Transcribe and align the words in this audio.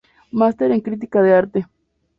Master 0.31 0.71
en 0.71 0.81
crítica 0.81 1.21
de 1.21 1.35
arte. 1.35 1.67